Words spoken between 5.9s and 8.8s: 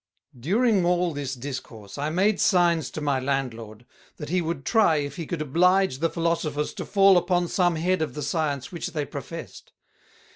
the Philosophers to fall upon some head of the Science